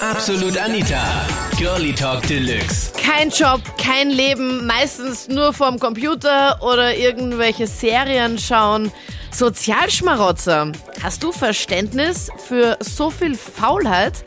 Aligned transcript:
Absolut 0.00 0.56
Anita. 0.56 1.26
Girlie 1.56 1.92
Talk 1.92 2.22
Deluxe. 2.28 2.92
Kein 2.92 3.30
Job, 3.30 3.60
kein 3.78 4.10
Leben, 4.10 4.64
meistens 4.64 5.26
nur 5.26 5.52
vorm 5.52 5.80
Computer 5.80 6.62
oder 6.62 6.96
irgendwelche 6.96 7.66
Serien 7.66 8.38
schauen. 8.38 8.92
Sozialschmarotzer. 9.32 10.70
Hast 11.02 11.24
du 11.24 11.32
Verständnis 11.32 12.30
für 12.46 12.76
so 12.78 13.10
viel 13.10 13.34
Faulheit? 13.34 14.24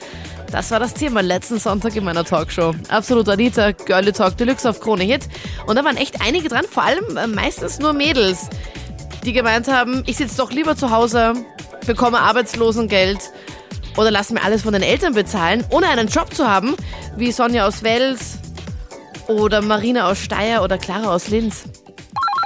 Das 0.52 0.72
war 0.72 0.82
das 0.82 0.94
Thema 0.94 1.22
letzten 1.22 1.58
Sonntag 1.58 1.96
in 1.96 2.04
meiner 2.04 2.26
Talkshow. 2.26 2.76
Absolut 2.90 3.30
Anita, 3.30 3.72
Girlie 3.72 4.12
Talk 4.12 4.36
Deluxe 4.36 4.70
auf 4.70 4.82
Krone 4.82 5.06
Hit. 5.06 5.30
Und 5.68 5.78
da 5.78 5.86
waren 5.86 5.96
echt 5.96 6.22
einige 6.22 6.50
dran, 6.50 6.66
vor 6.70 6.84
allem 6.84 7.16
äh, 7.16 7.28
meistens 7.28 7.80
nur 7.80 7.94
Mädels, 7.94 8.50
die 9.24 9.32
gemeint 9.32 9.70
haben, 9.70 10.04
ich 10.06 10.18
sitze 10.18 10.36
doch 10.36 10.52
lieber 10.52 10.76
zu 10.76 10.92
Hause, 10.92 11.34
bekomme 11.86 12.20
Arbeitslosengeld 12.20 13.32
oder 13.98 14.12
lass 14.12 14.32
mir 14.32 14.44
alles 14.44 14.64
von 14.64 14.74
den 14.74 14.84
Eltern 14.84 15.14
bezahlen, 15.14 15.64
ohne 15.72 15.90
einen 15.90 16.08
Job 16.08 16.34
zu 16.34 16.48
haben, 16.48 16.76
wie 17.18 17.32
Sonja 17.32 17.68
aus 17.68 17.84
Wels 17.84 18.40
oder 19.28 19.62
Marina 19.62 20.10
aus 20.10 20.24
Steyr 20.24 20.62
oder 20.64 20.78
Clara 20.78 21.14
aus 21.14 21.30
Linz. 21.30 21.70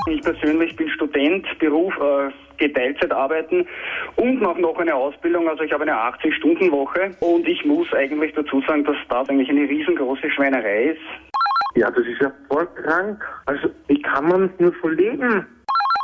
Ich 0.08 0.22
persönlich 0.22 0.76
bin 0.76 0.90
Student, 0.90 1.46
Beruf, 1.60 1.94
äh, 1.98 2.32
gehe 2.58 2.72
Teilzeit 2.72 3.12
arbeiten 3.12 3.68
und 4.18 4.42
mache 4.42 4.62
noch 4.62 4.78
eine 4.78 4.94
Ausbildung. 4.94 5.50
Also 5.50 5.64
ich 5.64 5.72
habe 5.72 5.84
eine 5.84 5.94
80-Stunden-Woche 5.94 7.12
und 7.20 7.48
ich 7.48 7.66
muss 7.66 7.92
eigentlich 7.94 8.34
dazu 8.36 8.62
sagen, 8.68 8.84
dass 8.84 8.98
das 9.10 9.30
eigentlich 9.30 9.50
eine 9.50 9.68
riesengroße 9.68 10.30
Schweinerei 10.30 10.92
ist. 10.92 11.02
Ja, 11.76 11.92
das 11.92 12.06
ist 12.06 12.22
ja 12.22 12.32
voll 12.48 12.68
krank. 12.68 13.22
Also, 13.48 13.68
wie 13.88 14.02
kann 14.02 14.30
man 14.30 14.50
nur 14.60 14.74
so 14.82 14.88
leben? 14.88 15.46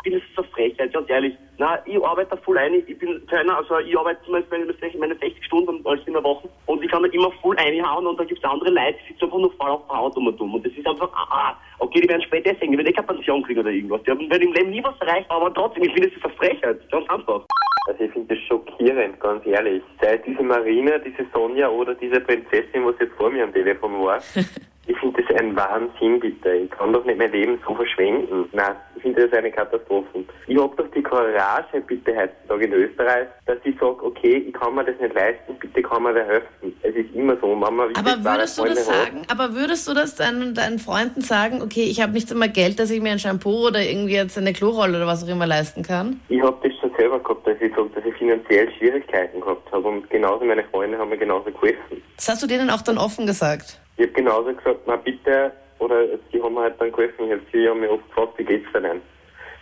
Ich 0.04 0.12
finde 0.12 0.18
es 0.18 0.36
so 0.36 0.44
Frechheit, 0.52 0.92
ganz 0.94 1.08
ehrlich. 1.10 1.36
Na, 1.60 1.80
ich 1.86 2.04
arbeite 2.04 2.36
voll 2.38 2.58
ein, 2.58 2.74
ich 2.74 2.98
bin 2.98 3.22
keiner, 3.28 3.58
also 3.58 3.78
ich 3.80 3.96
arbeite 3.96 4.20
zum 4.24 4.34
Beispiel 4.34 4.66
meine 4.98 5.14
60 5.14 5.46
Stunden 5.46 5.86
als 5.86 6.02
in 6.08 6.14
der 6.14 6.24
Woche 6.24 6.50
und 6.66 6.84
ich 6.84 6.90
kann 6.90 7.04
da 7.04 7.10
immer 7.10 7.32
voll 7.34 7.56
einhauen 7.58 8.08
und 8.08 8.20
dann 8.20 8.26
gibt 8.26 8.44
es 8.44 8.50
andere 8.50 8.72
Leute, 8.72 8.98
die 9.04 9.14
sitzen 9.14 9.26
einfach 9.26 9.38
nur 9.38 9.54
voll 9.54 9.70
auf 9.70 9.88
der 9.88 9.98
Haut 9.98 10.18
um 10.18 10.26
und 10.26 10.42
um. 10.42 10.56
Und 10.56 10.66
das 10.66 10.74
ist 10.74 10.88
einfach, 10.88 11.12
ah, 11.14 11.56
okay, 11.78 12.02
die 12.02 12.10
werden 12.10 12.24
später 12.24 12.52
deswegen, 12.52 12.72
die 12.72 12.78
werden 12.80 12.88
eh 12.88 12.94
keine 12.94 13.08
Pension 13.08 13.44
kriegen 13.44 13.60
oder 13.60 13.70
irgendwas. 13.70 14.02
Die 14.04 14.12
haben 14.12 14.28
werden 14.28 14.42
im 14.42 14.54
Leben 14.54 14.72
nie 14.72 14.84
was 14.84 15.00
erreicht, 15.02 15.30
aber 15.30 15.54
trotzdem, 15.54 15.84
ich 15.84 15.94
finde 15.94 16.10
es 16.10 16.16
ist 16.16 16.26
eine 16.26 16.34
Frechheit, 16.34 16.92
ganz 16.92 17.08
einfach. 17.08 17.46
Also 17.88 18.04
ich 18.04 18.12
finde 18.12 18.36
das 18.36 18.44
schockierend, 18.46 19.20
ganz 19.20 19.46
ehrlich. 19.46 19.84
Sei 20.02 20.16
es 20.16 20.22
diese 20.26 20.42
Marina, 20.42 20.98
diese 20.98 21.26
Sonja 21.32 21.70
oder 21.70 21.94
diese 21.94 22.20
Prinzessin, 22.22 22.86
was 22.86 22.96
jetzt 23.00 23.14
vor 23.18 23.30
mir 23.30 23.44
am 23.44 23.54
Telefon 23.54 24.04
war. 24.04 24.20
Ich 24.88 24.98
finde 24.98 25.22
das 25.22 25.40
ein 25.40 25.56
Wahnsinn, 25.56 26.20
bitte. 26.20 26.54
Ich 26.54 26.72
kann 26.72 26.92
doch 26.92 27.06
nicht 27.06 27.18
mein 27.18 27.32
Leben 27.32 27.60
so 27.66 27.76
verschwenden. 27.76 28.50
Nein, 28.52 28.76
ich 29.02 29.04
finde 29.04 29.28
das 29.28 29.38
eine 29.38 29.52
Katastrophe. 29.52 30.24
Ich 30.46 30.58
habe 30.58 30.76
doch 30.76 30.88
die 30.92 31.02
Courage, 31.02 31.82
bitte 31.88 32.16
heutzutage 32.16 32.66
in 32.66 32.74
Österreich, 32.74 33.28
dass 33.48 33.58
ich 33.64 33.74
sage, 33.80 34.04
okay, 34.04 34.46
ich 34.48 34.54
kann 34.54 34.76
mir 34.76 34.86
das 34.86 35.00
nicht 35.00 35.16
leisten, 35.16 35.56
bitte 35.60 35.82
kann 35.82 36.04
mir 36.04 36.14
wer 36.14 36.28
helfen. 36.28 36.76
Es 36.84 36.96
ist 36.96 37.14
immer 37.16 37.36
so, 37.42 37.56
Mama, 37.56 37.90
wie 37.90 37.96
Aber 37.96 38.24
würdest 38.24 38.60
du 38.60 38.66
das 38.66 38.86
sagen? 38.86 39.24
Aber 39.28 39.56
würdest 39.56 39.88
du 39.88 39.94
das 39.96 40.16
deinen, 40.16 40.54
deinen 40.54 40.78
Freunden 40.78 41.22
sagen, 41.22 41.64
okay, 41.64 41.84
ich 41.84 42.00
habe 42.02 42.14
nicht 42.14 42.32
einmal 42.32 42.50
Geld, 42.50 42.80
dass 42.80 42.92
ich 42.92 43.02
mir 43.02 43.12
ein 43.12 43.20
Shampoo 43.20 43.68
oder 43.68 43.82
irgendwie 43.82 44.14
jetzt 44.14 44.38
eine 44.38 44.54
Klorolle 44.54 44.98
oder 44.98 45.08
was 45.08 45.24
auch 45.24 45.30
immer 45.30 45.48
leisten 45.48 45.82
kann? 45.82 46.20
Ich 46.30 46.42
habe 46.42 46.58
das 46.62 46.78
schon 46.80 46.92
selber 46.96 47.20
gehabt, 47.20 47.48
dass 47.48 47.60
ich 47.60 47.74
sage, 47.76 47.90
dass 47.96 48.06
ich 48.06 48.14
finanziell 48.16 48.72
Schwierigkeiten 48.78 49.42
gehabt 49.42 49.72
habe 49.72 49.88
und 49.88 50.08
genauso 50.12 50.46
meine 50.46 50.64
Freunde 50.66 51.00
haben 51.00 51.10
mir 51.10 51.18
genauso 51.18 51.50
geholfen. 51.52 52.04
Das 52.18 52.30
hast 52.30 52.44
du 52.44 52.48
denen 52.48 52.70
auch 52.70 52.84
dann 52.84 53.00
offen 53.00 53.26
gesagt? 53.26 53.80
Ich 53.98 54.04
habe 54.04 54.14
genauso 54.14 54.54
gesagt, 54.54 54.82
na 54.86 54.96
bitte, 54.96 55.52
oder 55.92 56.18
die 56.32 56.42
haben 56.42 56.54
mir 56.54 56.62
halt 56.62 56.80
dann 56.80 56.92
geholfen. 56.92 57.26
Ich 57.26 57.32
habe 57.32 57.42
sie 57.52 57.68
haben 57.68 57.80
mich 57.80 57.90
oft 57.90 58.08
gefragt, 58.08 58.34
wie 58.38 58.46
geht's 58.46 58.72
denn? 58.74 59.02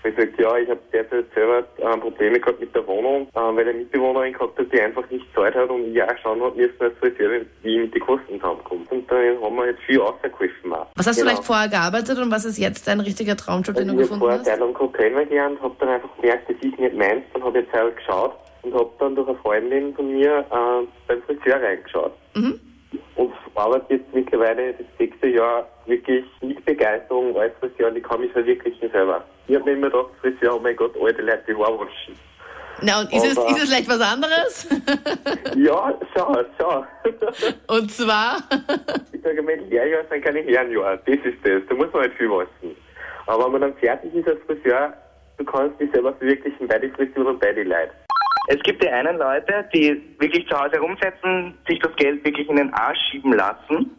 Ich 0.02 0.16
gesagt, 0.16 0.40
ja, 0.40 0.58
ich 0.58 0.70
habe 0.70 0.80
derzeit 0.94 1.26
selber 1.36 1.66
äh, 1.78 1.98
Probleme 1.98 2.40
gehabt 2.40 2.62
mit 2.62 2.74
der 2.74 2.88
Wohnung, 2.88 3.28
äh, 3.34 3.40
weil 3.40 3.68
eine 3.68 3.74
Mitbewohnerin 3.74 4.32
gehabt 4.32 4.58
hat, 4.58 4.72
die 4.72 4.80
einfach 4.80 5.10
nicht 5.10 5.28
gezahlt 5.28 5.56
hat 5.56 5.70
und 5.70 5.94
ich 5.94 6.02
auch 6.02 6.18
schauen 6.24 6.42
hat 6.42 6.56
müssen 6.56 6.82
als 6.82 6.98
Friseur, 7.00 7.42
wie 7.64 7.76
ich 7.76 7.82
mit 7.82 7.94
den 7.94 8.02
Kosten 8.02 8.40
zusammenkomme. 8.40 8.86
Und 8.92 9.12
dann 9.12 9.42
haben 9.42 9.56
wir 9.58 9.68
jetzt 9.68 9.82
viel 9.82 10.00
rausgeholfen 10.00 10.74
auch. 10.74 10.88
Was 10.96 11.06
hast 11.06 11.18
genau. 11.18 11.32
du 11.32 11.36
vielleicht 11.36 11.46
vorher 11.46 11.68
gearbeitet 11.68 12.18
und 12.18 12.32
was 12.32 12.46
ist 12.46 12.58
jetzt 12.58 12.88
dein 12.88 13.02
richtiger 13.02 13.36
Traumjob, 13.36 13.76
den 13.76 13.90
also 13.90 13.98
du 13.98 14.02
ich 14.02 14.10
habe 14.10 14.20
gefunden 14.20 14.20
vorher 14.22 14.40
hast? 14.40 14.46
Zeit 14.46 14.60
lang 14.60 14.74
Cocktail 14.74 15.26
gelernt, 15.26 15.62
habe 15.62 15.76
dann 15.80 15.90
einfach 15.90 16.16
gemerkt, 16.16 16.50
das 16.50 16.56
ist 16.56 16.80
nicht 16.80 16.96
meins, 16.96 17.24
dann 17.34 17.44
habe 17.44 17.60
ich 17.60 17.66
jetzt 17.66 17.74
halt 17.74 17.98
geschaut 17.98 18.36
und 18.62 18.74
habe 18.74 18.90
dann 19.00 19.16
durch 19.16 19.28
eine 19.28 19.38
Freundin 19.40 19.94
von 19.96 20.14
mir 20.14 20.46
äh, 20.50 20.88
beim 21.08 21.22
Friseur 21.24 21.62
reingeschaut. 21.62 22.14
Mhm. 22.36 22.58
Arbeite 23.60 23.96
jetzt 23.96 24.14
mittlerweile 24.14 24.74
das 24.74 24.88
sechste 24.98 25.28
Jahr 25.28 25.68
wirklich 25.86 26.24
mit 26.42 26.64
Begeisterung 26.64 27.36
als 27.38 27.54
Friseur 27.60 27.90
und 27.90 27.98
ich 27.98 28.04
kann 28.04 28.22
mich 28.22 28.32
verwirklichen 28.32 28.90
selber. 28.90 29.24
Ich 29.48 29.56
habe 29.56 29.66
mir 29.66 29.74
immer 29.74 29.90
gedacht, 29.90 30.12
Friseur, 30.22 30.56
oh 30.56 30.60
mein 30.60 30.78
Gott, 30.78 30.96
alte 31.02 31.22
Leute, 31.22 31.44
die 31.46 31.56
Haare 31.56 31.80
waschen. 31.80 32.16
Na, 32.82 33.02
und 33.02 33.12
ist 33.12 33.26
es, 33.26 33.38
ist 33.38 33.64
es 33.64 33.70
vielleicht 33.70 33.90
was 33.90 34.00
anderes? 34.00 34.70
Ja, 35.58 35.94
schau, 36.16 36.38
schau. 36.58 36.86
und 37.76 37.92
zwar, 37.92 38.38
ich 39.12 39.22
sage, 39.22 39.42
mein 39.42 39.70
Lehrjahr 39.70 40.04
sind 40.10 40.24
keine 40.24 40.40
Herrenjahr. 40.40 40.98
Das 40.98 41.16
ist 41.16 41.38
das. 41.44 41.62
Da 41.68 41.76
muss 41.76 41.92
man 41.92 42.04
halt 42.04 42.14
viel 42.14 42.30
waschen. 42.30 42.76
Aber 43.26 43.46
wenn 43.46 43.52
man 43.54 43.62
dann 43.62 43.74
fertig 43.76 44.14
ist 44.14 44.28
als 44.28 44.40
Friseur, 44.46 44.94
du 45.38 45.44
kannst 45.44 45.80
dich 45.82 45.92
selber 45.92 46.14
verwirklichen 46.14 46.68
bei 46.68 46.80
den 46.80 46.94
Frisuren 46.94 47.28
und 47.28 47.40
bei 47.42 47.52
den 47.52 47.68
Leuten. 47.68 47.92
Es 48.52 48.60
gibt 48.64 48.84
die 48.84 48.90
einen 48.90 49.20
Leute, 49.20 49.70
die 49.76 50.02
wirklich 50.18 50.48
zu 50.48 50.60
Hause 50.60 50.80
rumsetzen, 50.80 51.54
sich 51.68 51.78
das 51.80 51.96
Geld 51.98 52.26
wirklich 52.26 52.50
in 52.50 52.56
den 52.56 52.74
Arsch 52.74 52.98
schieben 53.12 53.34
lassen 53.34 53.96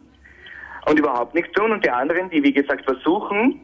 und 0.87 0.99
überhaupt 0.99 1.37
nichts 1.37 1.53
tun 1.53 1.71
und 1.71 1.85
die 1.85 1.91
anderen, 1.91 2.29
die 2.31 2.43
wie 2.43 2.53
gesagt 2.53 2.85
versuchen, 2.85 3.61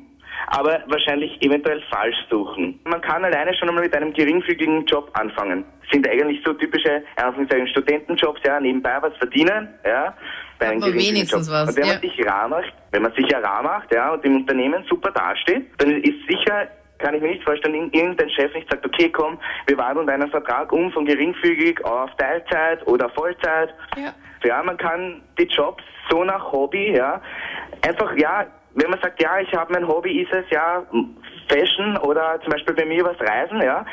aber 0.46 0.84
wahrscheinlich 0.86 1.42
eventuell 1.42 1.82
falsch 1.90 2.16
suchen. 2.30 2.78
Man 2.84 3.00
kann 3.00 3.24
alleine 3.24 3.52
schon 3.54 3.68
einmal 3.68 3.82
mit 3.82 3.96
einem 3.96 4.12
geringfügigen 4.12 4.86
Job 4.86 5.10
anfangen. 5.14 5.64
Das 5.80 5.90
sind 5.90 6.08
eigentlich 6.08 6.40
so 6.44 6.52
typische, 6.52 7.02
Anführungszeichen, 7.16 7.66
Studentenjobs, 7.66 8.40
ja, 8.44 8.60
nebenbei 8.60 8.96
was 9.00 9.16
verdienen, 9.16 9.68
ja, 9.84 10.14
bei 10.60 10.68
einem 10.68 10.80
geringfügigen 10.82 11.16
wenigstens 11.16 11.48
Job. 11.48 11.56
was, 11.56 11.68
Und 11.70 11.76
wenn 11.78 11.86
ja. 11.86 11.92
man 11.94 12.00
sich 12.00 12.26
rar 12.26 12.48
macht, 12.48 12.72
wenn 12.92 13.02
man 13.02 13.12
sich 13.14 13.26
ja 13.28 13.40
rar 13.40 13.62
macht, 13.64 13.92
ja, 13.92 14.12
und 14.12 14.24
im 14.24 14.36
Unternehmen 14.36 14.84
super 14.88 15.10
dasteht, 15.10 15.66
dann 15.78 15.90
ist 16.00 16.28
sicher 16.28 16.68
kann 16.98 17.14
ich 17.14 17.22
mir 17.22 17.28
nicht 17.28 17.44
vorstellen, 17.44 17.74
in- 17.74 17.90
irgendein 17.92 18.30
Chef 18.30 18.52
nicht 18.54 18.70
sagt, 18.70 18.84
okay, 18.86 19.08
komm, 19.10 19.38
wir 19.66 19.76
wandeln 19.78 20.06
deinen 20.06 20.30
Vertrag 20.30 20.72
um 20.72 20.90
von 20.92 21.04
geringfügig 21.04 21.84
auf 21.84 22.10
Teilzeit 22.16 22.86
oder 22.86 23.08
Vollzeit. 23.10 23.74
Ja. 23.96 24.12
Ja, 24.44 24.62
man 24.62 24.76
kann 24.76 25.22
die 25.38 25.44
Jobs 25.44 25.82
so 26.10 26.22
nach 26.22 26.52
Hobby, 26.52 26.94
ja, 26.96 27.20
einfach, 27.86 28.14
ja, 28.16 28.46
wenn 28.74 28.90
man 28.90 29.00
sagt, 29.00 29.20
ja, 29.22 29.40
ich 29.40 29.52
habe 29.54 29.72
mein 29.72 29.88
Hobby, 29.88 30.20
ist 30.20 30.32
es 30.32 30.48
ja 30.50 30.84
Fashion 31.48 31.96
oder 31.98 32.38
zum 32.42 32.52
Beispiel 32.52 32.74
bei 32.74 32.84
mir 32.84 33.04
was 33.04 33.18
Reisen, 33.20 33.62
ja. 33.62 33.84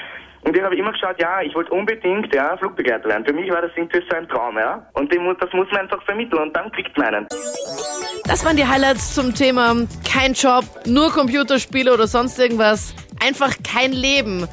Und 0.46 0.58
ich 0.58 0.62
habe 0.62 0.76
immer 0.76 0.92
geschaut, 0.92 1.20
ja, 1.20 1.42
ich 1.42 1.56
wollte 1.56 1.72
unbedingt, 1.72 2.34
ja, 2.36 2.58
Flugbegleiter 2.58 3.08
werden. 3.08 3.26
Für 3.26 3.34
mich 3.34 3.50
war 3.50 3.62
das 3.62 3.72
irgendwie 3.78 4.02
so 4.10 4.16
ein 4.16 4.28
Traum, 4.28 4.58
ja. 4.58 4.86
Und 4.94 5.12
das 5.12 5.54
muss 5.54 5.68
man 5.72 5.82
einfach 5.82 6.04
vermitteln 6.04 6.42
und 6.42 6.56
dann 6.56 6.70
kriegt 6.74 6.98
man 6.98 7.16
einen. 7.16 7.28
das 8.26 8.44
waren 8.44 8.58
die 8.58 8.66
Highlights 8.66 9.16
zum 9.16 9.34
Thema 9.34 9.74
kein 10.06 10.34
Job, 10.34 10.66
nur 10.86 11.12
Computerspiele 11.12 11.94
oder 11.94 12.08
sonst 12.08 12.38
irgendwas. 12.40 12.94
Einfach 13.26 13.54
kein 13.64 13.94
Leben. 13.94 14.48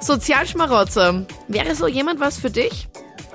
Sozialschmarotzer. 0.00 1.26
Wäre 1.48 1.74
so 1.74 1.88
jemand 1.88 2.20
was 2.20 2.38
für 2.38 2.50
dich? 2.50 2.88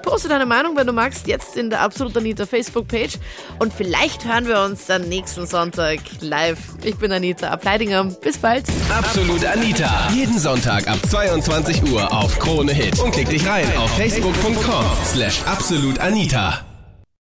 Poste 0.10 0.28
deine 0.28 0.48
Meinung, 0.48 0.76
wenn 0.76 0.88
du 0.88 0.94
magst, 0.94 1.28
jetzt 1.28 1.56
in 1.56 1.70
der 1.70 1.82
Absolut 1.82 2.18
Anita 2.18 2.48
Facebook-Page. 2.48 3.20
Und 3.60 3.72
vielleicht 3.72 4.26
hören 4.26 4.48
wir 4.48 4.62
uns 4.62 4.88
dann 4.88 5.08
nächsten 5.08 5.46
Sonntag 5.46 6.00
live. 6.20 6.58
Ich 6.84 6.96
bin 6.96 7.12
Anita 7.12 7.50
Ableidinger. 7.50 8.06
Bis 8.06 8.40
bald. 8.40 8.66
Absolut 8.90 9.46
Anita. 9.46 10.10
Jeden 10.12 10.40
Sonntag 10.40 10.88
ab 10.88 10.98
22 11.08 11.92
Uhr 11.92 12.12
auf 12.12 12.40
Krone 12.40 12.74
Hit. 12.74 13.00
Und 13.00 13.12
klick 13.12 13.30
dich 13.30 13.46
rein 13.46 13.68
auf 13.78 13.92
facebook.com 13.98 14.86
slash 15.06 15.44
absolutanita. 15.46 16.69